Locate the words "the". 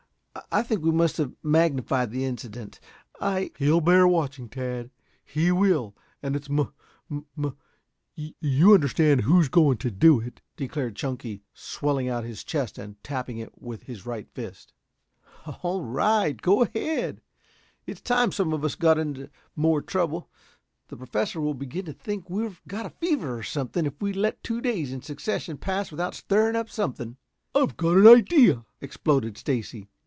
2.11-2.23, 20.87-20.97